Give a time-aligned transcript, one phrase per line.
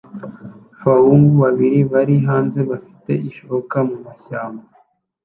[0.83, 4.65] Abahungu babiri bari hanze bafite ishoka mumashyamba